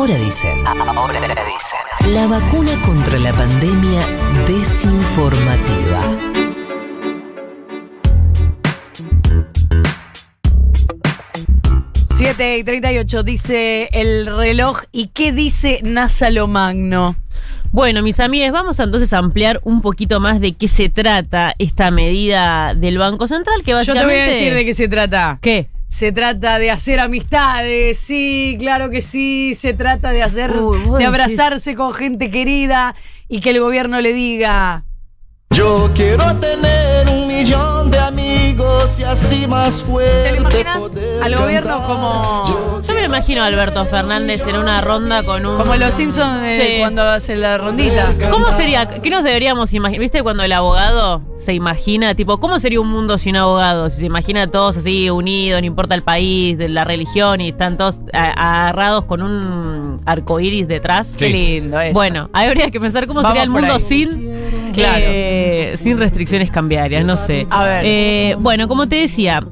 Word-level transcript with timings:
Ahora 0.00 0.16
dicen. 0.16 0.66
Ahora 0.66 1.20
dicen. 1.20 2.14
La 2.14 2.26
vacuna 2.26 2.72
contra 2.80 3.18
la 3.18 3.34
pandemia 3.34 4.00
desinformativa. 4.46 6.00
7 12.16 12.56
y 12.56 12.64
38 12.64 13.22
dice 13.24 13.90
el 13.92 14.24
reloj. 14.24 14.84
¿Y 14.90 15.08
qué 15.08 15.32
dice 15.32 15.80
NASA 15.82 16.30
lo 16.30 16.46
magno? 16.48 17.16
Bueno, 17.70 18.00
mis 18.00 18.20
amigos, 18.20 18.52
vamos 18.52 18.80
a 18.80 18.84
entonces 18.84 19.12
a 19.12 19.18
ampliar 19.18 19.60
un 19.64 19.82
poquito 19.82 20.18
más 20.18 20.40
de 20.40 20.54
qué 20.54 20.68
se 20.68 20.88
trata 20.88 21.52
esta 21.58 21.90
medida 21.90 22.72
del 22.74 22.96
Banco 22.96 23.28
Central, 23.28 23.62
que 23.64 23.72
Yo 23.72 23.76
te 23.76 23.80
básicamente... 23.80 24.06
voy 24.06 24.18
a 24.18 24.26
decir 24.32 24.54
de 24.54 24.64
qué 24.64 24.72
se 24.72 24.88
trata. 24.88 25.38
¿Qué? 25.42 25.68
Se 25.90 26.12
trata 26.12 26.60
de 26.60 26.70
hacer 26.70 27.00
amistades, 27.00 27.98
sí, 27.98 28.56
claro 28.60 28.90
que 28.90 29.02
sí. 29.02 29.56
Se 29.56 29.72
trata 29.74 30.12
de 30.12 30.22
hacer, 30.22 30.52
de 30.52 30.60
decís- 30.60 31.04
abrazarse 31.06 31.74
con 31.74 31.92
gente 31.92 32.30
querida 32.30 32.94
y 33.28 33.40
que 33.40 33.50
el 33.50 33.58
gobierno 33.60 34.00
le 34.00 34.12
diga. 34.12 34.84
Yo 35.50 35.90
quiero 35.96 36.36
tener 36.36 37.08
un 37.08 37.26
millón 37.26 37.79
amigos 38.10 38.98
y 38.98 39.04
así 39.04 39.46
más 39.46 39.82
fuerte. 39.82 40.22
¿Te 40.24 40.32
lo 40.32 40.40
imaginas 40.40 40.82
al 41.22 41.36
gobierno 41.36 41.82
como, 41.86 42.82
Yo 42.82 42.92
me 42.94 43.00
lo 43.00 43.06
imagino 43.06 43.42
a 43.42 43.46
Alberto 43.46 43.84
Fernández 43.86 44.44
en 44.48 44.56
una 44.56 44.80
ronda 44.80 45.22
con 45.22 45.46
un... 45.46 45.56
como 45.56 45.76
los 45.76 45.94
Simpsons 45.94 46.42
eh, 46.44 46.72
Sí. 46.74 46.80
cuando 46.80 47.02
hacen 47.02 47.40
la 47.40 47.56
rondita? 47.56 48.12
¿Cómo 48.30 48.50
sería? 48.52 48.86
¿Qué 48.86 49.10
nos 49.10 49.22
deberíamos 49.22 49.72
imaginar? 49.74 50.00
¿Viste 50.00 50.22
cuando 50.24 50.42
el 50.42 50.52
abogado 50.52 51.22
se 51.38 51.54
imagina, 51.54 52.14
tipo, 52.16 52.38
cómo 52.40 52.58
sería 52.58 52.80
un 52.80 52.88
mundo 52.88 53.16
sin 53.16 53.36
abogados? 53.36 53.94
Si 53.94 54.00
se 54.00 54.06
imagina 54.06 54.42
a 54.42 54.46
todos 54.48 54.76
así 54.76 55.08
unidos, 55.08 55.60
no 55.60 55.66
importa 55.66 55.94
el 55.94 56.02
país, 56.02 56.58
de 56.58 56.68
la 56.68 56.82
religión, 56.84 57.40
y 57.40 57.50
están 57.50 57.76
todos 57.76 58.00
agarrados 58.12 59.04
con 59.04 59.22
un 59.22 60.00
arcoíris 60.04 60.66
detrás. 60.66 61.14
Qué 61.16 61.28
lindo 61.28 61.80
eso. 61.80 61.94
Bueno, 61.94 62.28
habría 62.32 62.70
que 62.70 62.80
pensar 62.80 63.06
cómo 63.06 63.22
Vamos 63.22 63.30
sería 63.30 63.44
el 63.44 63.50
mundo 63.50 63.74
ahí. 63.74 63.80
sin, 63.80 64.30
Claro. 64.72 64.98
eh, 65.06 65.59
sin 65.76 65.98
restricciones 65.98 66.50
cambiarias, 66.50 67.04
no 67.04 67.16
sé. 67.16 67.46
A 67.50 67.64
ver. 67.64 67.84
Eh, 67.84 68.36
bueno, 68.38 68.68
como 68.68 68.88
te 68.88 68.96
decía, 68.96 69.44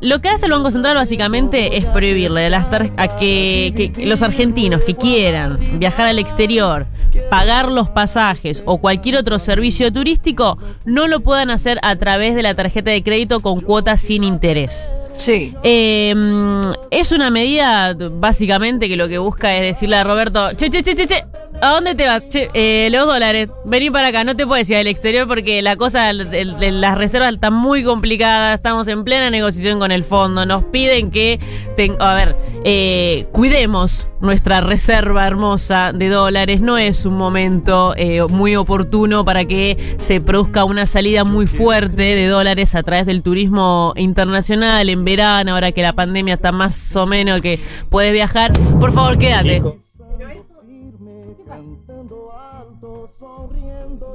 lo 0.00 0.20
que 0.20 0.28
hace 0.28 0.46
el 0.46 0.52
Banco 0.52 0.70
Central 0.70 0.96
básicamente 0.96 1.76
es 1.78 1.84
prohibirle 1.86 2.46
a, 2.46 2.50
las 2.50 2.66
a 2.96 3.18
que, 3.18 3.92
que 3.94 4.06
los 4.06 4.22
argentinos 4.22 4.82
que 4.82 4.94
quieran 4.94 5.58
viajar 5.78 6.06
al 6.08 6.18
exterior, 6.18 6.86
pagar 7.30 7.70
los 7.70 7.88
pasajes 7.88 8.62
o 8.66 8.78
cualquier 8.78 9.16
otro 9.16 9.38
servicio 9.38 9.92
turístico, 9.92 10.58
no 10.84 11.08
lo 11.08 11.20
puedan 11.20 11.50
hacer 11.50 11.78
a 11.82 11.96
través 11.96 12.34
de 12.34 12.42
la 12.42 12.54
tarjeta 12.54 12.90
de 12.90 13.02
crédito 13.02 13.40
con 13.40 13.60
cuotas 13.60 14.00
sin 14.00 14.22
interés. 14.24 14.88
Sí. 15.16 15.54
Eh, 15.62 16.14
mm, 16.14 16.60
es 16.90 17.10
una 17.10 17.30
medida 17.30 17.94
básicamente 17.94 18.88
que 18.88 18.96
lo 18.96 19.08
que 19.08 19.18
busca 19.18 19.56
es 19.56 19.62
decirle 19.62 19.96
a 19.96 20.04
Roberto, 20.04 20.50
che, 20.56 20.68
che, 20.68 20.82
che, 20.82 20.94
che, 20.94 21.06
che, 21.06 21.24
¿a 21.60 21.70
dónde 21.70 21.94
te 21.94 22.06
vas? 22.06 22.22
Che, 22.28 22.50
eh, 22.54 22.88
los 22.90 23.06
dólares, 23.06 23.48
vení 23.64 23.90
para 23.90 24.08
acá, 24.08 24.24
no 24.24 24.36
te 24.36 24.46
puedes 24.46 24.68
ir 24.70 24.76
al 24.76 24.86
exterior 24.86 25.26
porque 25.26 25.62
la 25.62 25.76
cosa 25.76 26.12
de 26.12 26.72
las 26.72 26.98
reservas 26.98 27.32
está 27.34 27.50
muy 27.50 27.84
complicada, 27.84 28.54
estamos 28.54 28.88
en 28.88 29.04
plena 29.04 29.30
negociación 29.30 29.78
con 29.78 29.92
el 29.92 30.04
fondo, 30.04 30.46
nos 30.46 30.64
piden 30.64 31.10
que, 31.10 31.38
ten- 31.76 31.96
a 32.00 32.14
ver, 32.14 32.36
eh, 32.64 33.26
cuidemos 33.32 34.08
nuestra 34.20 34.60
reserva 34.60 35.26
hermosa 35.26 35.92
de 35.92 36.08
dólares, 36.08 36.60
no 36.60 36.78
es 36.78 37.04
un 37.06 37.14
momento 37.16 37.94
eh, 37.96 38.22
muy 38.28 38.56
oportuno 38.56 39.24
para 39.24 39.44
que 39.44 39.96
se 39.98 40.20
produzca 40.20 40.64
una 40.64 40.86
salida 40.86 41.24
muy 41.24 41.46
fuerte 41.46 42.02
de 42.02 42.26
dólares 42.26 42.74
a 42.74 42.82
través 42.82 43.06
del 43.06 43.22
turismo 43.22 43.92
internacional 43.96 44.88
en 44.88 45.04
verano, 45.04 45.54
ahora 45.54 45.72
que 45.72 45.82
la 45.82 45.92
pandemia 45.92 46.34
está 46.34 46.50
más 46.52 46.94
o 46.96 47.06
menos 47.06 47.40
que 47.42 47.60
puedes 47.90 48.12
viajar. 48.12 48.52
Por 48.80 48.92
favor, 48.92 49.18
quédate. 49.18 49.62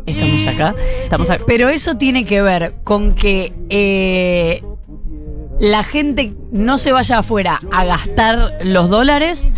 Estamos 0.05 0.47
acá. 0.47 0.75
Estamos 1.03 1.29
acá. 1.29 1.43
Pero 1.47 1.69
eso 1.69 1.97
tiene 1.97 2.25
que 2.25 2.41
ver 2.41 2.75
con 2.83 3.15
que 3.15 3.53
eh, 3.69 4.63
la 5.59 5.83
gente 5.83 6.33
no 6.51 6.77
se 6.77 6.91
vaya 6.91 7.19
afuera 7.19 7.59
a 7.71 7.85
gastar 7.85 8.59
los 8.63 8.89
dólares 8.89 9.49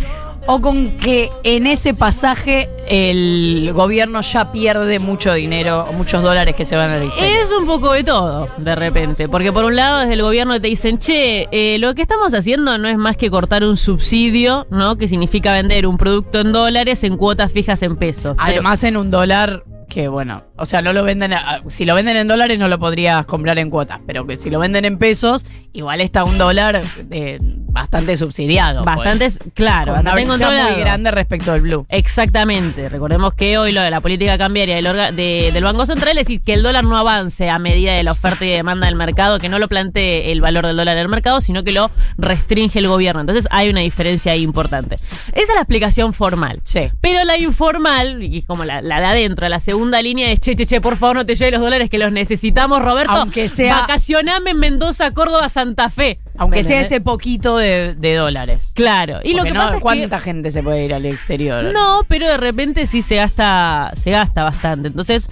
o 0.46 0.60
con 0.60 0.98
que 0.98 1.30
en 1.42 1.66
ese 1.66 1.94
pasaje 1.94 2.68
el 2.86 3.72
gobierno 3.74 4.20
ya 4.20 4.52
pierde 4.52 4.98
mucho 4.98 5.32
dinero, 5.32 5.88
muchos 5.96 6.22
dólares 6.22 6.54
que 6.54 6.64
se 6.64 6.76
van 6.76 6.90
al 6.90 7.02
exterior. 7.02 7.36
Es 7.40 7.50
un 7.58 7.66
poco 7.66 7.92
de 7.92 8.04
todo, 8.04 8.48
de 8.58 8.74
repente. 8.74 9.28
Porque 9.28 9.52
por 9.52 9.64
un 9.64 9.74
lado, 9.76 10.00
desde 10.00 10.14
el 10.14 10.22
gobierno 10.22 10.60
te 10.60 10.68
dicen, 10.68 10.98
che, 10.98 11.48
eh, 11.50 11.78
lo 11.78 11.94
que 11.94 12.02
estamos 12.02 12.34
haciendo 12.34 12.76
no 12.78 12.88
es 12.88 12.98
más 12.98 13.16
que 13.16 13.30
cortar 13.30 13.64
un 13.64 13.76
subsidio, 13.76 14.66
¿no? 14.70 14.96
Que 14.96 15.08
significa 15.08 15.52
vender 15.52 15.86
un 15.86 15.96
producto 15.96 16.40
en 16.40 16.52
dólares 16.52 17.04
en 17.04 17.16
cuotas 17.16 17.50
fijas 17.50 17.82
en 17.82 17.96
pesos. 17.96 18.36
Pero- 18.36 18.42
Además 18.52 18.84
en 18.84 18.96
un 18.98 19.10
dólar 19.10 19.64
que 19.88 20.08
bueno, 20.08 20.42
o 20.56 20.66
sea, 20.66 20.82
no 20.82 20.92
lo 20.92 21.04
venden, 21.04 21.32
a- 21.32 21.62
si 21.68 21.84
lo 21.84 21.94
venden 21.94 22.16
en 22.16 22.28
dólares 22.28 22.58
no 22.58 22.68
lo 22.68 22.78
podrías 22.78 23.24
comprar 23.26 23.58
en 23.58 23.70
cuotas, 23.70 24.00
pero 24.06 24.26
que 24.26 24.36
si 24.36 24.50
lo 24.50 24.58
venden 24.58 24.84
en 24.84 24.98
pesos, 24.98 25.44
igual 25.72 26.00
está 26.00 26.24
un 26.24 26.38
dólar 26.38 26.82
eh, 27.10 27.38
bastante 27.40 28.16
subsidiado. 28.16 28.82
pues. 28.82 28.96
Bastante, 28.96 29.30
claro, 29.54 29.92
Con 29.92 30.00
una 30.02 30.12
bastante 30.14 30.44
brecha 30.46 30.68
muy 30.72 30.80
grande 30.80 31.10
respecto 31.10 31.52
al 31.52 31.60
blue. 31.60 31.86
Exactamente. 31.88 32.88
Recordemos 32.88 33.34
que 33.34 33.58
hoy 33.58 33.72
lo 33.72 33.82
de 33.82 33.90
la 33.90 34.00
política 34.00 34.38
cambiaria 34.38 34.76
del, 34.76 34.86
orga- 34.86 35.12
de- 35.12 35.50
del 35.52 35.64
Banco 35.64 35.84
Central 35.84 36.16
es 36.16 36.26
decir 36.26 36.40
que 36.40 36.54
el 36.54 36.62
dólar 36.62 36.84
no 36.84 36.96
avance 36.96 37.50
a 37.50 37.58
medida 37.58 37.92
de 37.92 38.02
la 38.02 38.12
oferta 38.12 38.44
y 38.44 38.50
demanda 38.50 38.86
del 38.86 38.96
mercado, 38.96 39.38
que 39.38 39.48
no 39.48 39.58
lo 39.58 39.68
plantee 39.68 40.30
el 40.32 40.40
valor 40.40 40.66
del 40.66 40.76
dólar 40.76 40.96
en 40.96 41.02
el 41.02 41.08
mercado, 41.08 41.40
sino 41.40 41.64
que 41.64 41.72
lo 41.72 41.90
restringe 42.16 42.78
el 42.78 42.86
gobierno. 42.88 43.20
Entonces 43.20 43.46
hay 43.50 43.68
una 43.68 43.80
diferencia 43.80 44.32
ahí 44.32 44.42
importante. 44.42 44.94
Esa 44.94 45.08
es 45.32 45.48
la 45.54 45.60
explicación 45.60 46.12
formal. 46.14 46.60
Sí. 46.64 46.88
Pero 47.00 47.24
la 47.24 47.36
informal, 47.38 48.22
y 48.22 48.38
es 48.38 48.46
como 48.46 48.64
la, 48.64 48.80
la 48.80 49.00
de 49.00 49.06
adentro, 49.06 49.48
la 49.48 49.60
segunda 49.60 49.73
línea 50.02 50.30
es, 50.30 50.40
che, 50.40 50.54
che, 50.56 50.66
che, 50.66 50.80
por 50.80 50.96
favor 50.96 51.16
no 51.16 51.26
te 51.26 51.34
lleves 51.34 51.52
los 51.52 51.60
dólares 51.60 51.90
que 51.90 51.98
los 51.98 52.12
necesitamos, 52.12 52.82
Roberto. 52.82 53.12
Aunque 53.12 53.48
sea- 53.48 53.80
Vacacioname 53.80 54.50
en 54.50 54.58
Mendoza, 54.58 55.10
Córdoba, 55.12 55.48
Santa 55.48 55.90
Fe. 55.90 56.20
Aunque 56.36 56.58
¿Me 56.58 56.62
sea 56.64 56.76
entendés? 56.78 56.92
ese 56.92 57.00
poquito 57.00 57.56
de, 57.56 57.94
de 57.94 58.14
dólares. 58.14 58.72
Claro. 58.74 59.20
Y 59.22 59.34
lo 59.34 59.44
que 59.44 59.52
no, 59.52 59.60
pasa 59.60 59.70
es 59.72 59.76
que... 59.76 59.82
¿Cuánta 59.82 60.20
gente 60.20 60.50
se 60.50 60.62
puede 60.62 60.84
ir 60.84 60.94
al 60.94 61.06
exterior? 61.06 61.64
No, 61.72 62.00
pero 62.08 62.26
de 62.26 62.36
repente 62.36 62.86
sí 62.86 63.02
se 63.02 63.16
gasta, 63.16 63.92
se 63.94 64.10
gasta 64.10 64.42
bastante. 64.44 64.88
Entonces, 64.88 65.28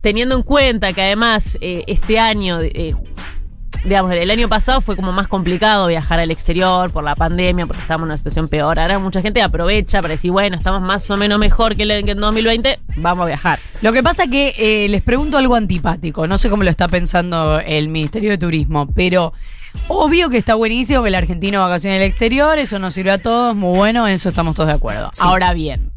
teniendo 0.00 0.36
en 0.36 0.42
cuenta 0.42 0.92
que 0.92 1.02
además 1.02 1.58
eh, 1.60 1.84
este 1.86 2.18
año, 2.18 2.60
eh, 2.62 2.94
digamos, 3.84 4.12
el 4.12 4.30
año 4.30 4.48
pasado 4.48 4.80
fue 4.80 4.96
como 4.96 5.12
más 5.12 5.28
complicado 5.28 5.86
viajar 5.86 6.20
al 6.20 6.30
exterior 6.30 6.90
por 6.90 7.02
la 7.02 7.14
pandemia, 7.14 7.66
porque 7.66 7.80
estábamos 7.80 8.06
en 8.06 8.10
una 8.10 8.18
situación 8.18 8.48
peor. 8.48 8.78
Ahora 8.78 8.98
mucha 8.98 9.22
gente 9.22 9.42
aprovecha 9.42 10.02
para 10.02 10.14
decir, 10.14 10.30
bueno, 10.30 10.56
estamos 10.56 10.82
más 10.82 11.10
o 11.10 11.16
menos 11.16 11.38
mejor 11.38 11.76
que 11.76 11.84
en 11.84 12.20
2020, 12.20 12.78
vamos 12.96 13.24
a 13.24 13.26
viajar. 13.26 13.58
Lo 13.82 13.92
que 13.92 14.02
pasa 14.02 14.26
que 14.26 14.54
eh, 14.58 14.88
les 14.88 15.02
pregunto 15.02 15.38
algo 15.38 15.54
antipático, 15.54 16.26
no 16.26 16.38
sé 16.38 16.50
cómo 16.50 16.62
lo 16.62 16.70
está 16.70 16.88
pensando 16.88 17.60
el 17.60 17.88
Ministerio 17.88 18.30
de 18.30 18.38
Turismo, 18.38 18.86
pero 18.94 19.32
obvio 19.88 20.28
que 20.28 20.38
está 20.38 20.54
buenísimo 20.54 21.02
que 21.02 21.08
el 21.08 21.14
argentino 21.14 21.60
vacacione 21.60 21.96
el 21.96 22.02
exterior, 22.02 22.58
eso 22.58 22.78
nos 22.78 22.94
sirve 22.94 23.12
a 23.12 23.18
todos, 23.18 23.56
muy 23.56 23.76
bueno, 23.76 24.06
en 24.06 24.14
eso 24.14 24.28
estamos 24.28 24.54
todos 24.54 24.68
de 24.68 24.74
acuerdo. 24.74 25.10
Ahora 25.18 25.54
bien, 25.54 25.90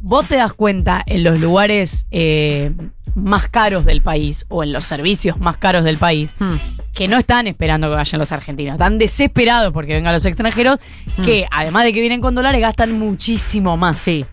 vos 0.00 0.28
te 0.28 0.36
das 0.36 0.52
cuenta 0.52 1.02
en 1.06 1.24
los 1.24 1.40
lugares 1.40 2.06
eh, 2.10 2.72
más 3.14 3.48
caros 3.48 3.84
del 3.84 4.00
país 4.02 4.44
o 4.48 4.62
en 4.64 4.72
los 4.72 4.84
servicios 4.84 5.38
más 5.38 5.56
caros 5.56 5.84
del 5.84 5.98
país 5.98 6.34
Hmm. 6.38 6.54
que 6.94 7.08
no 7.08 7.16
están 7.16 7.46
esperando 7.46 7.88
que 7.88 7.96
vayan 7.96 8.18
los 8.18 8.32
argentinos, 8.32 8.74
están 8.74 8.98
desesperados 8.98 9.72
porque 9.72 9.94
vengan 9.94 10.12
los 10.12 10.24
extranjeros, 10.26 10.78
que 11.24 11.46
además 11.50 11.84
de 11.84 11.92
que 11.92 12.00
vienen 12.00 12.20
con 12.20 12.34
dólares 12.34 12.60
gastan 12.60 12.98
muchísimo 12.98 13.76
más. 13.76 14.00
Sí. 14.00 14.24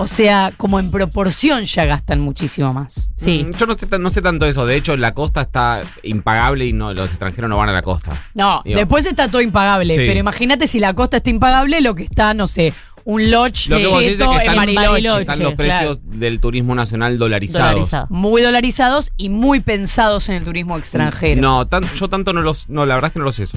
O 0.00 0.06
sea, 0.06 0.52
como 0.56 0.78
en 0.78 0.92
proporción 0.92 1.64
ya 1.64 1.84
gastan 1.84 2.20
muchísimo 2.20 2.72
más. 2.72 3.10
Sí. 3.16 3.44
Mm, 3.44 3.50
Yo 3.56 3.66
no 3.66 3.76
sé, 3.76 3.98
no 3.98 4.10
sé 4.10 4.22
tanto 4.22 4.46
eso. 4.46 4.64
De 4.64 4.76
hecho, 4.76 4.96
la 4.96 5.12
costa 5.12 5.40
está 5.42 5.82
impagable 6.04 6.66
y 6.66 6.72
no 6.72 6.94
los 6.94 7.08
extranjeros 7.10 7.50
no 7.50 7.56
van 7.56 7.68
a 7.68 7.72
la 7.72 7.82
costa. 7.82 8.12
No, 8.34 8.60
Digo. 8.64 8.78
después 8.78 9.06
está 9.06 9.26
todo 9.28 9.40
impagable, 9.40 9.94
Sí. 9.96 10.04
pero 10.06 10.20
imagínate 10.20 10.68
si 10.68 10.78
la 10.78 10.94
costa 10.94 11.16
está 11.16 11.30
impagable, 11.30 11.80
lo 11.80 11.96
que 11.96 12.04
está, 12.04 12.32
no 12.32 12.46
sé, 12.46 12.72
un 13.10 13.30
lodge 13.30 13.68
Lo 13.70 13.78
que 13.78 13.86
vos 13.86 14.00
decís 14.00 14.12
es 14.12 14.18
cheto 14.18 14.30
que 14.32 14.36
en 14.36 14.40
están, 14.42 14.56
Bariloche. 14.56 15.20
están 15.22 15.38
los 15.38 15.54
Claro. 15.54 15.56
precios 15.56 15.98
del 16.20 16.40
turismo 16.40 16.74
nacional 16.74 17.18
dolarizados. 17.18 17.70
Dolarizado. 17.72 18.06
Muy 18.10 18.42
dolarizados 18.42 19.12
y 19.16 19.30
muy 19.30 19.60
pensados 19.60 20.28
en 20.28 20.34
el 20.34 20.44
turismo 20.44 20.76
extranjero. 20.76 21.40
No, 21.40 21.66
tan- 21.66 21.84
yo 21.94 22.08
tanto 22.08 22.34
no 22.34 22.42
los. 22.42 22.68
No, 22.68 22.84
la 22.84 22.96
verdad 22.96 23.08
es 23.08 23.12
que 23.14 23.18
no 23.20 23.24
lo 23.24 23.32
sé 23.32 23.44
eso. 23.44 23.56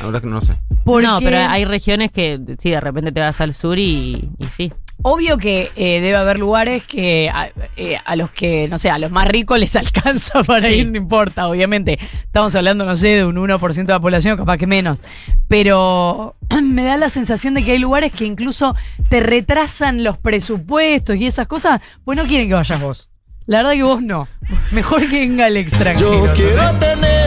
La 0.00 0.06
verdad 0.06 0.16
es 0.16 0.20
que 0.22 0.26
no 0.28 0.34
lo 0.34 0.40
sé. 0.40 0.54
Porque 0.84 1.06
No, 1.06 1.20
pero 1.20 1.38
hay 1.48 1.64
regiones 1.64 2.10
que 2.10 2.40
sí, 2.60 2.70
de 2.70 2.80
repente 2.80 3.12
te 3.12 3.20
vas 3.20 3.40
al 3.40 3.54
sur 3.54 3.78
y, 3.78 4.28
y 4.40 4.46
sí. 4.46 4.72
Obvio 5.02 5.38
que 5.38 5.70
eh, 5.76 6.00
debe 6.00 6.16
haber 6.16 6.38
lugares 6.38 6.82
que 6.84 7.28
a, 7.32 7.50
eh, 7.76 7.98
a 8.04 8.16
los 8.16 8.30
que, 8.30 8.68
no 8.68 8.78
sé, 8.78 8.90
a 8.90 8.98
los 8.98 9.10
más 9.10 9.26
ricos 9.28 9.58
les 9.58 9.74
alcanza 9.76 10.42
para 10.44 10.68
Sí. 10.68 10.74
ir, 10.74 10.90
no 10.90 10.96
importa, 10.98 11.48
obviamente. 11.48 11.98
Estamos 12.24 12.54
hablando, 12.54 12.84
no 12.84 12.96
sé, 12.96 13.08
de 13.08 13.24
un 13.24 13.36
1% 13.36 13.74
de 13.86 13.92
la 13.92 14.00
población, 14.00 14.36
capaz 14.36 14.56
que 14.58 14.66
menos. 14.66 14.98
Pero 15.48 16.36
me 16.62 16.84
da 16.84 16.96
la 16.96 17.08
sensación 17.08 17.54
de 17.54 17.62
que 17.64 17.72
hay 17.72 17.78
lugares 17.78 18.12
que 18.12 18.24
incluso 18.24 18.74
te 19.08 19.20
retrasan 19.20 20.04
los 20.04 20.18
presupuestos 20.18 21.16
y 21.16 21.26
esas 21.26 21.46
cosas, 21.46 21.80
pues 22.04 22.16
no 22.16 22.24
quieren 22.24 22.48
que 22.48 22.54
vayas 22.54 22.80
vos. 22.80 23.08
La 23.46 23.58
verdad 23.58 23.72
que 23.72 23.82
vos 23.82 24.00
no. 24.02 24.28
Mejor 24.70 25.00
que 25.10 25.20
venga 25.20 25.48
el 25.48 25.56
extranjero. 25.56 26.26
Yo 26.26 26.32
quiero 26.32 26.72
tener 26.78 27.21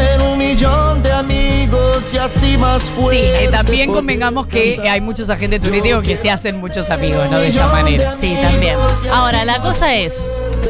y 2.14 2.58
más 2.58 2.84
Sí, 2.84 2.92
fuerte. 2.96 3.46
eh, 3.46 3.48
también 3.50 3.92
convengamos 3.92 4.46
que 4.46 4.80
hay 4.88 5.02
muchos 5.02 5.30
agentes 5.32 5.60
turísticos 5.62 6.04
que 6.06 6.16
se 6.16 6.30
hacen 6.30 6.60
muchos 6.60 6.90
amigos, 6.92 7.30
¿no? 7.32 7.40
De 7.40 7.48
esa 7.48 7.68
manera. 7.68 8.16
Sí, 8.20 8.38
también. 8.42 8.78
Ahora, 9.12 9.44
la 9.44 9.60
cosa 9.60 9.96
es, 9.96 10.14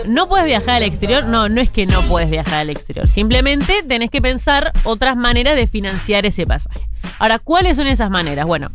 ¿no 0.08 0.30
puedes 0.30 0.46
viajar 0.46 0.70
al 0.76 0.84
exterior? 0.84 1.26
No, 1.26 1.50
no 1.50 1.60
es 1.60 1.70
que 1.70 1.86
no 1.88 2.02
puedes 2.04 2.30
viajar 2.30 2.56
al 2.56 2.70
exterior. 2.70 3.10
Simplemente 3.10 3.84
tenés 3.84 4.12
que 4.12 4.22
pensar 4.22 4.72
otras 4.86 5.18
maneras 5.18 5.58
de 5.58 5.68
financiar 5.68 6.26
ese 6.26 6.46
pasaje. 6.48 6.88
Ahora, 7.20 7.40
¿cuáles 7.40 7.76
son 7.76 7.88
esas 7.88 8.10
maneras? 8.10 8.46
Bueno, 8.46 8.70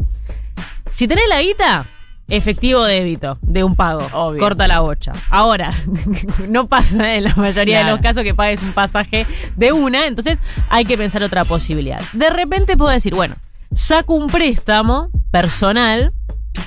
si 0.91 1.09
tenés 1.09 1.29
la 1.31 1.41
guita, 1.41 1.87
efectivo 2.31 2.85
débito 2.85 3.39
de 3.43 3.65
un 3.65 3.77
pago. 3.77 4.07
Obvio. 4.13 4.41
Corta 4.41 4.67
la 4.69 4.81
bocha. 4.81 5.13
Ahora, 5.29 5.73
no 6.49 6.67
pasa 6.69 7.15
en 7.15 7.25
la 7.25 7.35
mayoría 7.35 7.85
de 7.85 7.91
los 7.91 8.01
casos 8.01 8.23
que 8.23 8.35
pagues 8.35 8.63
un 8.63 8.73
pasaje 8.73 9.27
de 9.57 9.73
una, 9.73 10.07
entonces 10.07 10.39
hay 10.69 10.85
que 10.85 10.97
pensar 10.97 11.23
otra 11.23 11.45
posibilidad. 11.45 12.01
De 12.13 12.31
repente 12.31 12.77
puedo 12.77 12.91
decir, 12.91 13.15
bueno, 13.15 13.37
saco 13.75 14.15
un 14.15 14.29
préstamo 14.29 15.11
personal. 15.31 16.13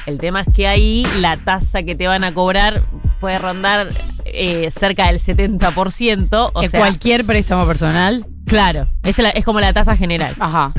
El 0.06 0.18
tema 0.18 0.42
es 0.42 0.56
que 0.56 0.68
ahí 0.68 1.06
la 1.19 1.36
tasa 1.38 1.83
que 1.83 1.95
te 1.95 2.07
van 2.07 2.24
a 2.24 2.33
cobrar 2.33 2.81
puede 3.19 3.38
rondar 3.38 3.89
eh, 4.25 4.69
cerca 4.71 5.07
del 5.07 5.19
70%. 5.19 6.51
O 6.54 6.62
que 6.62 6.69
sea, 6.69 6.80
cualquier 6.80 7.25
préstamo 7.25 7.66
personal. 7.66 8.25
Claro, 8.45 8.88
es, 9.04 9.18
la- 9.19 9.30
es 9.30 9.44
como 9.45 9.59
la 9.59 9.74
tasa 9.74 9.95
general. 9.98 10.36
Ajá. 10.39 10.74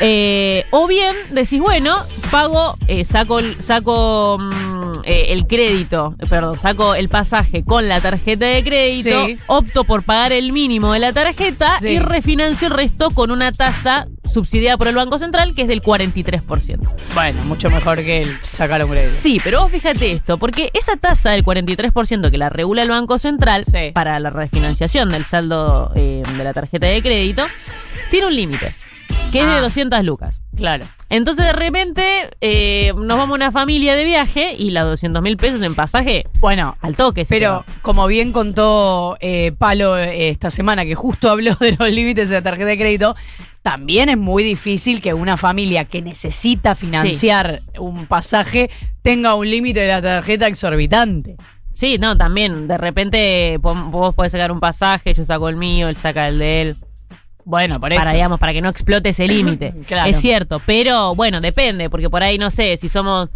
Eh, 0.00 0.64
o 0.70 0.86
bien 0.86 1.14
decís, 1.30 1.58
bueno, 1.60 1.96
pago, 2.30 2.76
eh, 2.86 3.04
saco, 3.06 3.38
el- 3.38 3.62
saco 3.62 4.36
mm, 4.38 4.92
eh, 5.04 5.26
el 5.30 5.46
crédito, 5.46 6.14
perdón, 6.28 6.58
saco 6.58 6.94
el 6.94 7.08
pasaje 7.08 7.64
con 7.64 7.88
la 7.88 8.00
tarjeta 8.00 8.44
de 8.46 8.62
crédito, 8.62 9.26
Sí. 9.26 9.38
opto 9.46 9.84
por 9.84 10.02
pagar 10.02 10.32
el 10.32 10.52
mínimo 10.52 10.92
de 10.92 10.98
la 10.98 11.12
tarjeta 11.14 11.78
Sí. 11.80 11.88
y 11.88 11.98
refinancio 11.98 12.68
el 12.68 12.74
resto 12.74 13.10
con 13.10 13.30
una 13.30 13.52
tasa 13.52 14.06
subsidiada 14.30 14.76
por 14.76 14.88
el 14.88 14.94
Banco 14.96 15.18
Central 15.18 15.54
que 15.54 15.62
es 15.62 15.68
del 15.68 15.80
43%. 15.80 16.90
Bueno, 17.14 17.42
mucho 17.44 17.70
mejor 17.70 17.96
que 18.04 18.22
el 18.22 18.36
sacar 18.42 18.84
un 18.84 18.90
crédito. 18.90 19.10
Sí, 19.12 19.40
pero 19.42 19.62
vos 19.62 19.70
fíjate 19.70 20.10
esto, 20.12 20.36
porque 20.36 20.70
esa 20.74 20.96
tasa 20.96 21.30
del 21.30 21.42
43% 21.42 22.30
que 22.30 22.36
la 22.36 22.50
regula 22.50 22.82
el 22.82 22.90
Banco 22.90 23.18
Central 23.18 23.64
Sí. 23.64 23.92
para 23.94 24.20
la 24.20 24.28
refinanciación 24.28 25.08
del 25.08 25.24
saldo 25.24 25.90
eh, 25.94 26.22
de 26.36 26.44
la 26.44 26.52
tarjeta 26.52 26.86
de 26.86 27.00
crédito, 27.00 27.46
tiene 28.10 28.26
un 28.26 28.36
límite, 28.36 28.74
que 29.32 29.40
es 29.40 29.46
de 29.46 29.52
Ah. 29.54 29.60
200 29.60 30.04
lucas. 30.04 30.40
Claro. 30.56 30.86
Entonces 31.10 31.44
de 31.46 31.52
repente 31.52 32.02
eh, 32.40 32.92
nos 32.96 33.18
vamos 33.18 33.34
una 33.36 33.52
familia 33.52 33.94
de 33.94 34.04
viaje 34.04 34.54
y 34.58 34.70
las 34.70 34.84
200 34.86 35.22
mil 35.22 35.36
pesos 35.36 35.60
en 35.62 35.74
pasaje 35.74 36.24
Bueno, 36.40 36.76
al 36.80 36.96
toque. 36.96 37.24
pero 37.28 37.64
como 37.82 38.06
bien 38.06 38.32
contó 38.32 39.16
eh, 39.20 39.52
Palo 39.56 39.98
eh, 39.98 40.30
esta 40.30 40.50
semana, 40.50 40.84
que 40.84 40.94
justo 40.94 41.28
habló 41.30 41.54
de 41.56 41.76
los 41.78 41.90
límites 41.90 42.28
de 42.30 42.36
la 42.36 42.42
tarjeta 42.42 42.68
de 42.70 42.78
crédito, 42.78 43.16
también 43.62 44.08
es 44.08 44.16
muy 44.16 44.42
difícil 44.44 45.02
que 45.02 45.12
una 45.12 45.36
familia 45.36 45.84
que 45.84 46.00
necesita 46.00 46.74
financiar 46.74 47.60
un 47.78 48.06
pasaje 48.06 48.70
tenga 49.02 49.34
un 49.34 49.50
límite 49.50 49.80
de 49.80 49.88
la 49.88 50.00
tarjeta 50.02 50.46
exorbitante. 50.46 51.36
Sí, 51.74 51.98
no, 51.98 52.16
también. 52.16 52.68
De 52.68 52.78
repente 52.78 53.58
vos 53.60 54.14
podés 54.14 54.32
sacar 54.32 54.50
un 54.50 54.60
pasaje, 54.60 55.12
yo 55.12 55.26
saco 55.26 55.48
el 55.50 55.56
mío, 55.56 55.88
él 55.88 55.96
saca 55.96 56.28
el 56.28 56.38
de 56.38 56.62
él. 56.62 56.76
Bueno, 57.46 57.78
por 57.80 57.92
eso. 57.92 58.00
Para, 58.00 58.12
digamos, 58.12 58.38
para 58.40 58.52
que 58.52 58.60
no 58.60 58.68
explote 58.68 59.10
ese 59.10 59.26
límite. 59.26 59.72
Claro. 59.86 60.10
Es 60.10 60.20
cierto, 60.20 60.60
pero 60.66 61.14
bueno, 61.14 61.40
depende, 61.40 61.88
porque 61.88 62.10
por 62.10 62.22
ahí 62.22 62.38
no 62.38 62.50
sé, 62.50 62.76
si 62.76 62.88
somos 62.88 63.30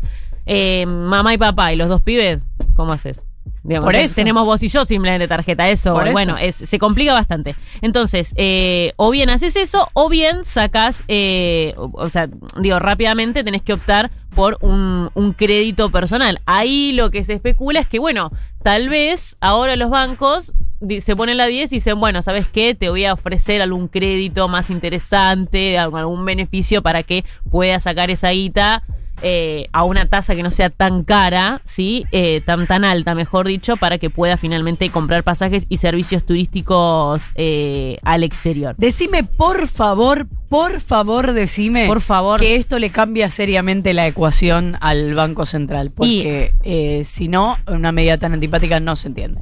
eh, 0.46 0.84
mamá 0.84 1.32
y 1.32 1.38
papá 1.38 1.72
y 1.72 1.76
los 1.76 1.88
dos 1.88 2.02
pibes, 2.02 2.42
¿cómo 2.74 2.92
haces? 2.92 3.22
Digamos, 3.62 3.86
Por 3.86 3.94
eso. 3.94 4.14
Tenemos 4.16 4.44
vos 4.44 4.62
y 4.62 4.68
yo 4.68 4.84
simplemente 4.84 5.28
tarjeta, 5.28 5.68
eso, 5.68 5.92
Por 5.92 6.04
eso. 6.06 6.12
bueno, 6.12 6.36
es- 6.38 6.56
se 6.56 6.78
complica 6.78 7.12
bastante. 7.12 7.54
Entonces, 7.82 8.32
eh, 8.36 8.92
o 8.96 9.10
bien 9.10 9.30
haces 9.30 9.54
eso, 9.54 9.88
o 9.92 10.08
bien 10.08 10.44
sacás, 10.44 11.04
eh, 11.08 11.74
o, 11.76 11.90
o 11.94 12.08
sea, 12.10 12.28
digo, 12.58 12.78
rápidamente 12.80 13.44
tenés 13.44 13.62
que 13.62 13.74
optar 13.74 14.10
por 14.34 14.56
un, 14.60 15.10
un 15.14 15.32
crédito 15.34 15.90
personal. 15.90 16.40
Ahí 16.46 16.92
lo 16.92 17.10
que 17.10 17.22
se 17.22 17.34
especula 17.34 17.80
es 17.80 17.86
que, 17.86 17.98
bueno, 18.00 18.32
tal 18.62 18.88
vez 18.88 19.36
ahora 19.40 19.76
los 19.76 19.90
bancos 19.90 20.52
se 21.00 21.16
ponen 21.16 21.36
la 21.36 21.46
10 21.46 21.72
y 21.72 21.76
dicen, 21.76 22.00
bueno, 22.00 22.22
¿sabes 22.22 22.48
qué? 22.48 22.74
Te 22.74 22.88
voy 22.88 23.04
a 23.04 23.12
ofrecer 23.12 23.60
algún 23.60 23.88
crédito 23.88 24.48
más 24.48 24.70
interesante, 24.70 25.78
algún, 25.78 26.24
beneficio 26.24 26.82
para 26.82 27.02
que 27.02 27.24
puedas 27.50 27.84
sacar 27.84 28.10
esa 28.10 28.30
guita 28.30 28.82
eh, 29.22 29.68
a 29.72 29.84
una 29.84 30.06
tasa 30.06 30.34
que 30.34 30.42
no 30.42 30.50
sea 30.50 30.70
tan 30.70 31.04
cara, 31.04 31.60
¿sí? 31.64 32.06
Eh, 32.12 32.40
tan, 32.44 32.66
tan 32.66 32.84
alta, 32.84 33.14
mejor 33.14 33.46
dicho, 33.46 33.76
para 33.76 33.98
que 33.98 34.10
pueda 34.10 34.36
finalmente 34.36 34.88
comprar 34.90 35.24
pasajes 35.24 35.66
y 35.68 35.78
servicios 35.78 36.24
turísticos 36.24 37.30
eh, 37.34 37.98
al 38.02 38.22
exterior. 38.22 38.74
Decime, 38.78 39.24
por 39.24 39.66
favor, 39.66 40.26
por 40.48 40.80
favor, 40.80 41.32
decime. 41.32 41.86
Por 41.86 42.00
favor. 42.00 42.40
Que 42.40 42.56
esto 42.56 42.78
le 42.78 42.90
cambia 42.90 43.30
seriamente 43.30 43.92
la 43.92 44.06
ecuación 44.06 44.76
al 44.80 45.14
Banco 45.14 45.44
Central. 45.46 45.90
Porque 45.90 46.52
si 47.04 47.28
no, 47.28 47.58
una 47.66 47.92
medida 47.92 48.16
tan 48.18 48.32
antipática 48.32 48.80
no 48.80 48.96
se 48.96 49.08
entiende. 49.08 49.40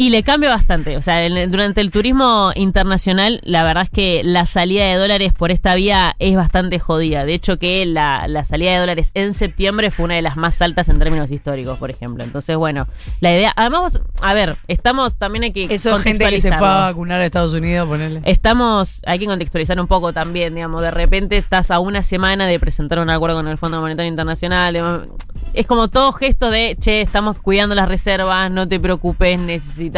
Y 0.00 0.08
le 0.08 0.22
cambia 0.22 0.48
bastante. 0.48 0.96
O 0.96 1.02
sea, 1.02 1.26
en- 1.26 1.50
durante 1.50 1.82
el 1.82 1.90
turismo 1.90 2.52
internacional, 2.54 3.38
la 3.44 3.62
verdad 3.64 3.82
es 3.82 3.90
que 3.90 4.22
la 4.24 4.46
salida 4.46 4.86
de 4.86 4.94
dólares 4.94 5.34
por 5.34 5.50
esta 5.50 5.74
vía 5.74 6.16
es 6.18 6.34
bastante 6.36 6.78
jodida. 6.78 7.26
De 7.26 7.34
hecho, 7.34 7.58
que 7.58 7.84
la, 7.84 8.26
la 8.26 8.46
salida 8.46 8.72
de 8.72 8.78
dólares 8.78 9.10
en 9.12 9.34
septiembre 9.34 9.90
fue 9.90 10.06
una 10.06 10.14
de 10.14 10.22
las 10.22 10.38
más 10.38 10.62
altas 10.62 10.88
en 10.88 10.98
términos 10.98 11.30
históricos, 11.30 11.76
por 11.76 11.90
ejemplo. 11.90 12.24
Entonces, 12.24 12.56
bueno, 12.56 12.86
la 13.20 13.30
idea. 13.30 13.52
Además, 13.56 14.00
a 14.22 14.32
ver, 14.32 14.56
estamos. 14.68 15.16
También 15.18 15.42
hay 15.44 15.52
que. 15.52 15.64
Eso 15.64 15.94
es 15.94 16.02
gente 16.02 16.30
que 16.30 16.38
se 16.38 16.48
fue 16.56 16.66
a 16.66 16.76
vacunar 16.76 17.20
a 17.20 17.26
Estados 17.26 17.52
Unidos, 17.52 17.86
ponele. 17.86 18.22
Estamos, 18.24 19.02
hay 19.04 19.18
que 19.18 19.26
contextualizar 19.26 19.78
un 19.78 19.86
poco 19.86 20.14
también, 20.14 20.54
digamos, 20.54 20.80
de 20.80 20.92
repente 20.92 21.36
estás 21.36 21.70
a 21.70 21.78
una 21.78 22.02
semana 22.02 22.46
de 22.46 22.58
presentar 22.58 23.00
un 23.00 23.10
acuerdo 23.10 23.36
con 23.36 23.48
el 23.48 23.58
Fondo 23.58 23.82
Monetario 23.82 24.08
Internacional, 24.08 25.10
es 25.52 25.66
como 25.66 25.88
todo 25.88 26.12
gesto 26.12 26.48
de, 26.50 26.76
che, 26.80 27.00
estamos 27.02 27.38
cuidando 27.38 27.74
las 27.74 27.88
reservas, 27.88 28.50
no 28.50 28.66
te 28.68 28.78
preocupes, 28.80 29.38
necesitamos 29.38 29.89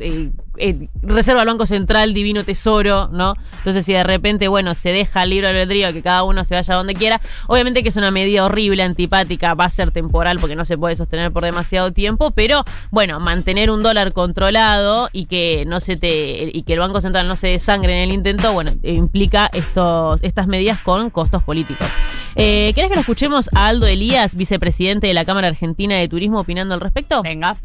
eh, 0.00 0.30
eh, 0.56 0.88
reserva 1.02 1.42
al 1.42 1.46
Banco 1.46 1.66
Central, 1.66 2.14
divino 2.14 2.44
tesoro, 2.44 3.08
¿no? 3.12 3.34
Entonces 3.58 3.84
si 3.84 3.92
de 3.92 4.02
repente, 4.02 4.48
bueno, 4.48 4.74
se 4.74 4.92
deja 4.92 5.22
el 5.22 5.30
libre 5.30 5.48
albedrío 5.48 5.92
que 5.92 6.02
cada 6.02 6.22
uno 6.22 6.44
se 6.44 6.54
vaya 6.54 6.74
donde 6.74 6.94
quiera, 6.94 7.20
obviamente 7.46 7.82
que 7.82 7.88
es 7.88 7.96
una 7.96 8.10
medida 8.10 8.44
horrible, 8.44 8.82
antipática, 8.82 9.54
va 9.54 9.64
a 9.64 9.70
ser 9.70 9.90
temporal 9.90 10.38
porque 10.38 10.56
no 10.56 10.64
se 10.64 10.76
puede 10.76 10.96
sostener 10.96 11.32
por 11.32 11.42
demasiado 11.42 11.92
tiempo, 11.92 12.30
pero 12.30 12.64
bueno, 12.90 13.20
mantener 13.20 13.70
un 13.70 13.82
dólar 13.82 14.12
controlado 14.12 15.08
y 15.12 15.26
que 15.26 15.64
no 15.66 15.80
se 15.80 15.96
te 15.96 16.50
y 16.52 16.62
que 16.62 16.74
el 16.74 16.80
Banco 16.80 17.00
Central 17.00 17.26
no 17.28 17.36
se 17.36 17.48
desangre 17.48 18.02
en 18.02 18.10
el 18.10 18.14
intento, 18.14 18.52
bueno, 18.52 18.72
implica 18.82 19.50
estos 19.52 20.18
estas 20.22 20.46
medidas 20.46 20.78
con 20.80 21.10
costos 21.10 21.42
políticos. 21.42 21.88
Eh, 22.36 22.72
¿Querés 22.74 22.88
que 22.88 22.94
lo 22.94 23.00
escuchemos 23.00 23.50
a 23.54 23.66
Aldo 23.66 23.86
Elías, 23.86 24.36
vicepresidente 24.36 25.06
de 25.06 25.14
la 25.14 25.24
Cámara 25.24 25.48
Argentina 25.48 25.96
de 25.96 26.08
Turismo, 26.08 26.40
opinando 26.40 26.74
al 26.74 26.80
respecto? 26.80 27.22
Venga. 27.22 27.56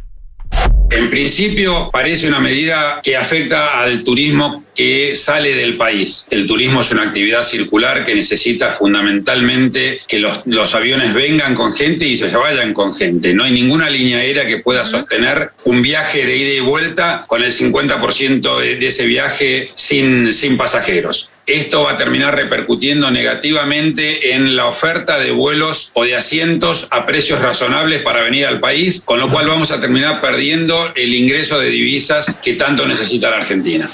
En 0.91 1.09
principio 1.09 1.89
parece 1.91 2.27
una 2.27 2.39
medida 2.39 2.99
que 3.03 3.17
afecta 3.17 3.81
al 3.81 4.03
turismo 4.03 4.63
que 4.75 5.15
sale 5.15 5.53
del 5.55 5.77
país. 5.77 6.25
El 6.29 6.45
turismo 6.47 6.81
es 6.81 6.91
una 6.91 7.03
actividad 7.03 7.43
circular 7.43 8.05
que 8.05 8.13
necesita 8.13 8.69
fundamentalmente 8.69 9.99
que 10.07 10.19
los, 10.19 10.41
los 10.45 10.75
aviones 10.75 11.13
vengan 11.13 11.55
con 11.55 11.73
gente 11.73 12.05
y 12.05 12.17
se 12.17 12.27
vayan 12.35 12.73
con 12.73 12.93
gente. 12.93 13.33
No 13.33 13.43
hay 13.43 13.51
ninguna 13.51 13.89
línea 13.89 14.19
aérea 14.19 14.45
que 14.45 14.59
pueda 14.59 14.85
sostener 14.85 15.51
un 15.63 15.81
viaje 15.81 16.25
de 16.25 16.37
ida 16.37 16.53
y 16.55 16.59
vuelta 16.59 17.25
con 17.27 17.43
el 17.43 17.51
50% 17.51 18.59
de, 18.59 18.75
de 18.75 18.87
ese 18.87 19.05
viaje 19.05 19.69
sin, 19.73 20.33
sin 20.33 20.57
pasajeros. 20.57 21.29
Esto 21.45 21.83
va 21.83 21.91
a 21.91 21.97
terminar 21.97 22.35
repercutiendo 22.35 23.11
negativamente 23.11 24.33
en 24.33 24.55
la 24.55 24.65
oferta 24.65 25.19
de 25.19 25.31
vuelos 25.31 25.91
o 25.93 26.03
de 26.03 26.15
asientos 26.15 26.87
a 26.89 27.05
precios 27.05 27.39
razonables 27.39 28.01
para 28.01 28.23
venir 28.23 28.47
al 28.47 28.59
país, 28.59 29.01
con 29.05 29.19
lo 29.19 29.29
cual 29.29 29.47
vamos 29.47 29.71
a 29.71 29.79
terminar 29.79 30.21
perdiendo 30.21 30.91
el 30.95 31.13
ingreso 31.13 31.59
de 31.59 31.69
divisas 31.69 32.37
que 32.43 32.53
tanto 32.53 32.87
necesita 32.87 33.29
la 33.29 33.37
Argentina. 33.37 33.87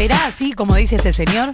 ¿Será 0.00 0.24
así 0.24 0.54
como 0.54 0.76
dice 0.76 0.96
este 0.96 1.12
señor? 1.12 1.52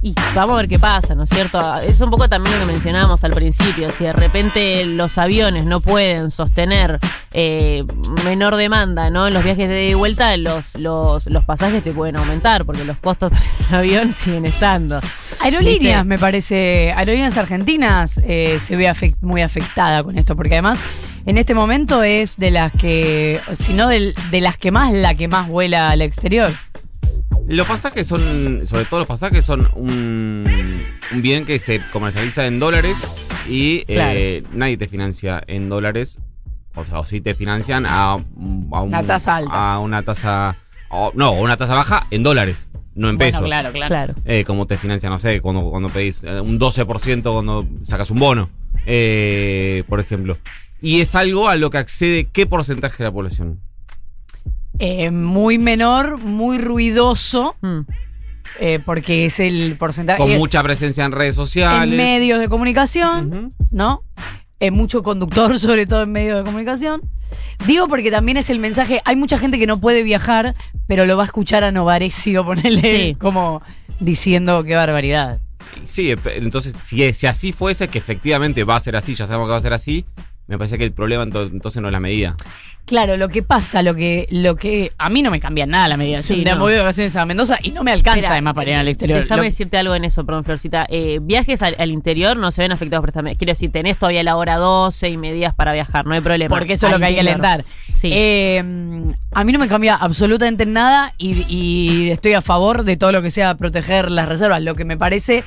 Y 0.00 0.14
vamos 0.34 0.52
a 0.54 0.56
ver 0.56 0.68
qué 0.68 0.78
pasa, 0.78 1.14
¿no 1.14 1.24
es 1.24 1.28
cierto? 1.30 1.76
Es 1.78 2.00
un 2.00 2.08
poco 2.10 2.26
también 2.26 2.54
lo 2.58 2.64
que 2.64 2.72
mencionábamos 2.72 3.22
al 3.22 3.32
principio. 3.32 3.90
Si 3.92 4.04
de 4.04 4.12
repente 4.14 4.84
los 4.86 5.18
aviones 5.18 5.64
no 5.66 5.80
pueden 5.80 6.30
sostener 6.30 6.98
eh, 7.34 7.84
menor 8.24 8.56
demanda 8.56 9.10
¿no? 9.10 9.26
en 9.26 9.34
los 9.34 9.44
viajes 9.44 9.68
de 9.68 9.94
vuelta, 9.94 10.34
los, 10.38 10.74
los, 10.76 11.26
los 11.26 11.44
pasajes 11.44 11.82
te 11.84 11.92
pueden 11.92 12.16
aumentar 12.16 12.64
porque 12.64 12.84
los 12.84 12.96
costos 12.96 13.30
del 13.68 13.74
avión 13.74 14.12
siguen 14.14 14.46
estando. 14.46 15.00
Aerolíneas, 15.40 15.80
¿Viste? 15.80 16.04
me 16.04 16.18
parece, 16.18 16.94
Aerolíneas 16.96 17.36
Argentinas 17.36 18.18
eh, 18.24 18.58
se 18.58 18.74
ve 18.76 18.88
afect- 18.88 19.20
muy 19.20 19.42
afectada 19.42 20.02
con 20.02 20.16
esto, 20.18 20.34
porque 20.34 20.54
además 20.54 20.78
en 21.26 21.36
este 21.38 21.54
momento 21.54 22.04
es 22.04 22.36
de 22.36 22.52
las 22.52 22.70
que, 22.72 23.40
si 23.54 23.72
no 23.72 23.88
de 23.88 24.14
las 24.40 24.56
que 24.56 24.70
más, 24.70 24.92
la 24.92 25.14
que 25.16 25.26
más 25.26 25.48
vuela 25.48 25.90
al 25.90 26.00
exterior. 26.00 26.50
Los 27.48 27.66
pasajes 27.66 28.06
son, 28.06 28.66
sobre 28.66 28.84
todo 28.86 29.00
los 29.00 29.08
pasajes 29.08 29.44
son 29.44 29.68
un, 29.74 30.44
un 31.12 31.22
bien 31.22 31.44
que 31.44 31.58
se 31.58 31.80
comercializa 31.92 32.46
en 32.46 32.58
dólares 32.58 32.96
y 33.48 33.84
eh, 33.88 34.42
nadie 34.52 34.76
te 34.76 34.88
financia 34.88 35.42
en 35.46 35.68
dólares. 35.68 36.18
O 36.74 36.84
sea, 36.84 36.98
o 36.98 37.06
sí 37.06 37.20
te 37.20 37.34
financian 37.34 37.86
a, 37.86 38.16
un- 38.16 38.68
a 38.72 38.82
un- 38.82 38.88
Una 38.88 39.02
tasa 39.02 39.36
alta. 39.36 39.74
A 39.74 39.78
una 39.78 40.02
tasa, 40.02 40.56
o- 40.90 41.12
no, 41.14 41.32
una 41.32 41.56
tasa 41.56 41.74
baja 41.74 42.06
en 42.10 42.22
dólares. 42.22 42.68
no 42.94 43.08
en 43.10 43.16
Bueno, 43.16 43.30
pesos. 43.32 43.46
claro, 43.46 43.72
claro. 43.72 43.88
Claro. 43.88 44.14
Eh, 44.24 44.44
como 44.44 44.66
te 44.66 44.76
financia, 44.76 45.08
no 45.08 45.18
sé, 45.18 45.40
cuando, 45.40 45.62
cuando 45.70 45.88
pedís 45.90 46.24
eh, 46.24 46.40
un 46.40 46.58
12% 46.58 47.22
cuando 47.32 47.66
sacas 47.84 48.10
un 48.10 48.18
bono, 48.18 48.50
eh, 48.86 49.84
por 49.88 50.00
ejemplo. 50.00 50.36
Y 50.82 51.00
es 51.00 51.14
algo 51.14 51.48
a 51.48 51.56
lo 51.56 51.70
que 51.70 51.78
accede 51.78 52.26
qué 52.32 52.46
porcentaje 52.46 52.98
de 52.98 53.04
la 53.04 53.12
población. 53.12 53.60
Eh, 54.78 55.10
muy 55.10 55.58
menor, 55.58 56.18
muy 56.18 56.58
ruidoso, 56.58 57.56
Mm. 57.60 57.80
eh, 58.60 58.80
porque 58.84 59.24
es 59.26 59.40
el 59.40 59.76
porcentaje. 59.78 60.18
Con 60.18 60.30
es 60.30 60.38
mucha 60.38 60.62
presencia 60.62 61.04
en 61.04 61.12
redes 61.12 61.34
sociales. 61.34 61.90
en 61.90 61.96
medios 61.96 62.40
de 62.40 62.48
comunicación. 62.48 63.54
¿no? 63.72 64.02
Eh, 64.60 64.70
mucho 64.70 65.02
conductor, 65.02 65.58
sobre 65.60 65.86
todo 65.86 66.02
en 66.02 66.12
medios 66.12 66.38
de 66.38 66.44
comunicación. 66.44 67.02
Digo 67.66 67.88
porque 67.88 68.10
también 68.10 68.36
es 68.38 68.50
el 68.50 68.58
mensaje. 68.58 69.00
Hay 69.04 69.16
mucha 69.16 69.36
gente 69.38 69.58
que 69.58 69.66
no 69.66 69.78
puede 69.80 70.02
viajar, 70.02 70.54
pero 70.86 71.04
lo 71.06 71.16
va 71.16 71.24
a 71.24 71.26
escuchar 71.26 71.64
a 71.64 71.72
Novarecio 71.72 72.44
ponerle 72.44 72.80
Sí. 73.08 73.14
como 73.18 73.62
diciendo 74.00 74.62
qué 74.64 74.74
barbaridad. 74.74 75.38
Sí, 75.84 76.14
entonces, 76.36 76.74
si, 76.84 77.12
si 77.12 77.26
así 77.26 77.52
fuese, 77.52 77.88
que 77.88 77.98
efectivamente 77.98 78.62
va 78.64 78.76
a 78.76 78.80
ser 78.80 78.94
así, 78.96 79.14
ya 79.14 79.26
sabemos 79.26 79.48
que 79.48 79.52
va 79.52 79.56
a 79.58 79.62
ser 79.62 79.72
así, 79.72 80.04
me 80.48 80.58
parece 80.58 80.78
que 80.78 80.84
el 80.84 80.92
problema 80.92 81.24
ento- 81.24 81.50
entonces 81.50 81.80
no 81.82 81.88
es 81.88 81.92
la 81.92 82.00
medida. 82.00 82.36
Claro, 82.84 83.16
lo 83.16 83.28
que 83.30 83.42
pasa, 83.42 83.82
lo 83.82 83.96
que, 83.96 84.28
lo 84.30 84.54
que 84.54 84.92
a 84.96 85.08
mí 85.10 85.20
no 85.20 85.32
me 85.32 85.40
cambia 85.40 85.66
nada 85.66 85.88
la 85.88 85.96
medida. 85.96 86.22
Sí, 86.22 86.36
Yo 86.36 86.44
me 86.44 86.50
no. 86.52 86.58
voy 86.60 86.72
de 86.72 86.78
vacaciones 86.78 87.16
a 87.16 87.26
Mendoza 87.26 87.58
y 87.60 87.72
no 87.72 87.82
me 87.82 87.90
alcanza 87.90 88.18
Espera, 88.20 88.34
además 88.34 88.54
para 88.54 88.70
ir 88.70 88.76
al 88.76 88.86
exterior. 88.86 89.22
Déjame 89.22 89.38
Lo- 89.40 89.44
decirte 89.46 89.76
algo 89.76 89.96
en 89.96 90.04
eso, 90.04 90.24
perdón, 90.24 90.44
Florcita. 90.44 90.86
Eh, 90.88 91.18
viajes 91.20 91.62
al, 91.62 91.74
al 91.80 91.90
interior 91.90 92.36
no 92.36 92.52
se 92.52 92.62
ven 92.62 92.70
afectados 92.70 93.02
por 93.02 93.08
esta 93.08 93.22
medida. 93.22 93.38
Quiero 93.38 93.50
decir, 93.50 93.72
tenés 93.72 93.98
todavía 93.98 94.22
la 94.22 94.36
hora 94.36 94.54
12 94.56 95.08
y 95.08 95.16
medidas 95.16 95.52
para 95.52 95.72
viajar, 95.72 96.06
no 96.06 96.14
hay 96.14 96.20
problema. 96.20 96.56
porque 96.56 96.74
eso 96.74 96.86
es 96.86 96.92
lo 96.92 97.00
que 97.00 97.06
hay 97.06 97.14
que 97.14 97.20
alentar. 97.22 97.64
Sí. 97.92 98.10
Eh, 98.12 98.62
a 99.32 99.42
mí 99.42 99.52
no 99.52 99.58
me 99.58 99.66
cambia 99.66 99.96
absolutamente 99.96 100.64
nada 100.64 101.12
y, 101.18 101.44
y 101.52 102.10
estoy 102.10 102.34
a 102.34 102.40
favor 102.40 102.84
de 102.84 102.96
todo 102.96 103.10
lo 103.10 103.20
que 103.20 103.32
sea 103.32 103.56
proteger 103.56 104.12
las 104.12 104.28
reservas. 104.28 104.62
Lo 104.62 104.76
que 104.76 104.84
me 104.84 104.96
parece 104.96 105.42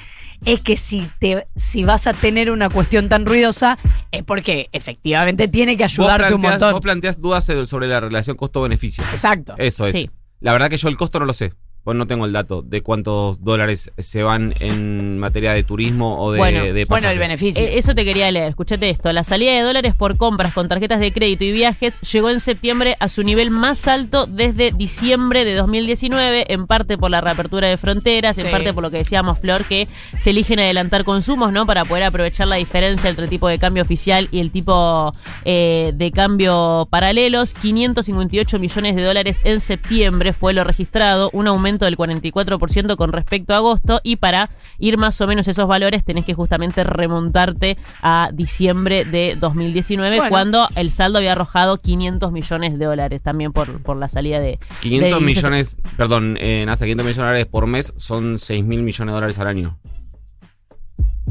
es 0.46 0.62
que 0.62 0.78
si 0.78 1.10
te 1.20 1.48
si 1.56 1.84
vas 1.84 2.08
a 2.08 2.14
tener 2.14 2.52
una 2.52 2.70
cuestión 2.70 3.10
tan 3.10 3.26
ruidosa 3.26 3.78
es 4.12 4.24
porque 4.24 4.70
efectivamente 4.72 5.48
tiene 5.48 5.76
que 5.78 5.84
ayudarte 5.84 6.34
un 6.34 6.42
planteás- 6.42 6.52
montón. 6.52 6.72
vos 6.74 6.82
planteás 6.82 7.22
dudas 7.22 7.46
sobre 7.68 7.88
la 7.88 8.00
relación 8.00 8.38
costo-beneficio. 8.38 9.04
Exacto. 9.12 9.56
Eso 9.58 9.86
es. 9.88 9.96
Sí. 9.96 10.10
La 10.40 10.54
verdad 10.54 10.70
que 10.70 10.78
yo 10.78 10.88
el 10.90 10.98
costo 10.98 11.20
no 11.20 11.26
lo 11.26 11.34
sé. 11.34 11.54
Pues 11.84 11.96
no 11.96 12.08
tengo 12.08 12.26
el 12.26 12.34
dato 12.34 12.62
de 12.62 12.82
cuántos 12.82 13.42
dólares 13.44 13.92
se 13.98 14.22
van 14.22 14.54
en 14.60 15.18
materia 15.18 15.54
de 15.54 15.64
turismo 15.64 16.22
o 16.22 16.32
de, 16.32 16.38
Bueno, 16.38 16.64
de 16.66 16.86
bueno, 16.86 17.10
el 17.10 17.18
beneficio. 17.18 17.64
Eh, 17.64 17.78
eso 17.78 17.96
te 17.96 18.04
quería 18.04 18.30
leer, 18.32 18.50
escuchate 18.50 18.90
esto. 18.90 19.12
La 19.14 19.24
salida 19.24 19.54
de 19.54 19.62
dólares 19.62 19.96
por 19.96 20.18
compras 20.18 20.54
con 20.54 20.68
tarjetas 20.68 21.00
de 21.00 21.14
crédito 21.14 21.46
y 21.46 21.54
viajes 21.54 22.00
llegó 22.02 22.30
en 22.30 22.42
septiembre 22.42 22.98
a 23.00 23.08
su 23.08 23.24
nivel 23.24 23.50
más 23.50 23.88
alto 23.88 24.26
desde 24.28 24.72
diciembre 24.72 25.46
de 25.46 25.56
2019, 25.56 26.52
en 26.54 26.68
parte 26.68 26.98
por 26.98 27.12
la 27.12 27.22
reapertura 27.22 27.70
de 27.70 27.78
fronteras, 27.78 28.38
en 28.38 28.52
parte 28.52 28.74
por 28.74 28.84
lo 28.84 28.92
que 28.92 28.98
decíamos, 28.98 29.40
Flor, 29.40 29.64
que 29.64 29.88
se 30.18 30.32
eligen 30.32 30.60
adelantar 30.60 31.06
consumos, 31.06 31.54
¿no? 31.54 31.66
Para 31.66 31.86
poder 31.86 32.04
aprovechar 32.04 32.48
la 32.48 32.58
diferencia 32.58 33.10
entre 33.10 33.24
el 33.24 33.30
tipo 33.30 33.48
de 33.48 33.58
cambio 33.58 33.84
oficial 33.84 34.28
y 34.32 34.40
el 34.40 34.52
tipo 34.52 35.12
eh, 35.46 35.92
de 35.96 36.12
cambio 36.12 36.88
paralelos. 36.90 37.54
558 37.54 38.60
millones 38.60 38.96
de 38.96 39.04
dólares 39.04 39.42
en 39.46 39.60
septiembre 39.62 40.34
fue 40.34 40.54
lo 40.54 40.64
registrado, 40.64 41.30
un 41.34 41.48
aumento 41.48 41.69
del 41.78 41.96
44% 41.98 42.96
con 42.96 43.12
respecto 43.12 43.54
a 43.54 43.58
agosto 43.58 44.02
y 44.04 44.16
para 44.16 44.50
ir 44.80 44.98
más 44.98 45.20
o 45.22 45.28
menos 45.28 45.48
esos 45.48 45.68
valores 45.68 46.04
tenés 46.04 46.26
que 46.26 46.34
justamente 46.34 46.84
remontarte 46.84 47.78
a 48.02 48.30
diciembre 48.34 49.06
de 49.06 49.36
2019 49.40 50.16
Bueno. 50.18 50.30
cuando 50.30 50.68
el 50.76 50.92
saldo 50.92 51.18
había 51.20 51.34
arrojado 51.34 51.78
500 51.78 52.32
millones 52.32 52.80
de 52.80 52.86
dólares 52.86 53.22
también 53.22 53.52
por, 53.54 53.82
por 53.84 53.98
la 53.98 54.10
salida 54.10 54.40
de 54.40 54.58
500 54.82 55.10
de 55.12 55.20
divisas. 55.20 55.44
millones, 55.44 55.78
perdón, 55.98 56.38
en 56.40 56.70
hasta 56.70 56.86
500 56.86 57.04
millones 57.06 57.18
de 57.18 57.24
dólares 57.24 57.46
por 57.46 57.68
mes 57.68 57.94
son 57.98 58.40
6 58.40 58.64
mil 58.66 58.84
millones 58.84 59.12
de 59.12 59.16
dólares 59.16 59.38
al 59.40 59.48
año. 59.48 59.78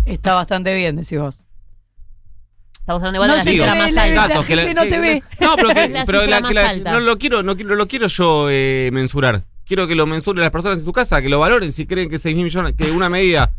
Está 0.06 0.34
bastante 0.34 0.74
bien, 0.74 0.96
decís 0.96 1.18
vos. 1.18 1.42
Estamos 2.80 3.02
hablando 3.02 3.16
igual 3.18 3.28
No 3.28 3.34
de 3.34 3.38
la 3.38 3.44
cifra 3.50 3.72
ve 3.74 3.78
más 3.80 3.92
la- 3.92 4.02
alta. 4.04 4.28
la 4.36 4.42
gente 4.42 4.74
no 4.74 4.82
te 4.82 4.98
ve. 5.00 5.22
No, 5.40 5.56
pero, 5.56 5.68
que, 5.74 5.84
Es 5.84 5.90
la 5.92 6.04
pero 6.06 6.20
que 6.20 6.80
no 6.84 7.00
lo 7.00 7.18
quiero, 7.18 7.42
no 7.42 7.54
quiero, 7.56 7.74
lo 7.74 7.86
quiero 7.86 8.06
yo 8.06 8.48
eh, 8.50 8.88
mensurar. 8.94 9.44
Quiero 9.68 9.86
que 9.86 9.94
lo 9.94 10.06
mensuren 10.06 10.42
las 10.42 10.50
personas 10.50 10.78
en 10.78 10.84
su 10.84 10.92
casa, 10.92 11.20
que 11.20 11.28
lo 11.28 11.38
valoren 11.38 11.72
si 11.72 11.86
creen 11.86 12.08
que 12.08 12.18
6 12.18 12.34
mil 12.34 12.46
millones, 12.46 12.72
que 12.76 12.90
una 12.90 13.10
medida 13.10 13.52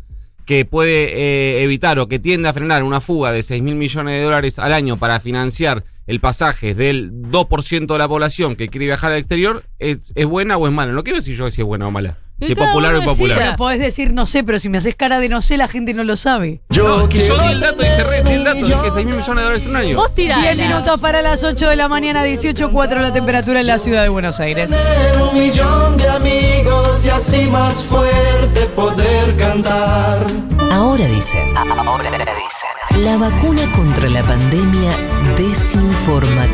que 0.44 0.64
puede 0.64 1.12
eh, 1.14 1.62
evitar 1.62 1.98
o 2.00 2.08
que 2.08 2.18
tiende 2.18 2.48
a 2.48 2.52
frenar 2.52 2.82
una 2.82 3.00
fuga 3.00 3.30
de 3.30 3.44
6 3.44 3.62
mil 3.62 3.76
millones 3.76 4.14
de 4.14 4.24
dólares 4.24 4.58
al 4.58 4.72
año 4.72 4.96
para 4.96 5.20
financiar 5.20 5.84
el 6.08 6.18
pasaje 6.18 6.74
del 6.74 7.12
2% 7.12 7.86
de 7.86 7.98
la 7.98 8.08
población 8.08 8.56
que 8.56 8.68
quiere 8.68 8.86
viajar 8.86 9.12
al 9.12 9.18
exterior, 9.18 9.62
es, 9.78 10.12
es 10.16 10.26
buena 10.26 10.56
o 10.56 10.66
es 10.66 10.72
mala. 10.72 10.90
No 10.90 11.04
quiero 11.04 11.20
decir 11.20 11.36
yo 11.36 11.48
si 11.52 11.60
es 11.60 11.66
buena 11.66 11.86
o 11.86 11.92
mala. 11.92 12.18
Si 12.40 12.52
es 12.52 12.58
popular 12.58 12.94
o 12.94 12.98
impopular. 12.98 13.38
Pero 13.38 13.56
podés 13.56 13.78
decir 13.80 14.12
no 14.12 14.26
sé, 14.26 14.44
pero 14.44 14.58
si 14.58 14.68
me 14.68 14.78
haces 14.78 14.94
cara 14.96 15.18
de 15.20 15.28
no 15.28 15.42
sé, 15.42 15.56
la 15.56 15.68
gente 15.68 15.94
no 15.94 16.04
lo 16.04 16.16
sabe. 16.16 16.60
Yo 16.70 17.08
Que 17.08 17.26
yo 17.26 17.34
quiero 17.36 17.42
di 17.42 17.52
el 17.52 17.60
dato 17.60 17.82
y 17.84 17.88
cerré, 17.88 18.22
di 18.22 18.32
el 18.32 18.44
dato, 18.44 18.64
dije 18.64 18.90
6 18.92 19.06
mil 19.06 19.16
millones 19.16 19.26
de 19.26 19.42
dólares 19.42 19.62
en 19.64 19.70
un 19.70 19.76
año. 19.76 19.96
Vos 19.96 20.14
tirá. 20.14 20.38
10 20.38 20.56
minutos 20.56 21.00
para 21.00 21.22
las 21.22 21.44
8 21.44 21.68
de 21.68 21.76
la 21.76 21.88
mañana, 21.88 22.24
18.4 22.24 23.00
la 23.00 23.12
temperatura 23.12 23.60
en 23.60 23.66
la 23.66 23.78
ciudad 23.78 24.02
de 24.02 24.08
Buenos 24.08 24.40
Aires. 24.40 24.70
tener 24.70 25.22
un 25.22 25.34
millón 25.38 25.96
de 25.96 26.08
amigos 26.08 27.04
y 27.04 27.10
así 27.10 27.46
más 27.48 27.84
fuerte 27.84 28.60
poder 28.76 29.36
cantar. 29.36 30.24
Ahora 30.70 31.06
dicen. 31.06 31.56
Ahora 31.56 32.10
dicen. 32.10 33.04
La 33.04 33.16
vacuna 33.16 33.70
contra 33.72 34.08
la 34.08 34.22
pandemia 34.22 34.90
desinformativa. 35.36 36.50